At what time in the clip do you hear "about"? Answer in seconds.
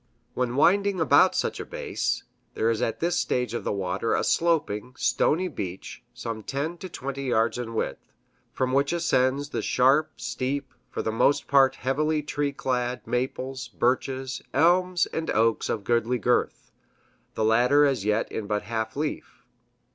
0.99-1.35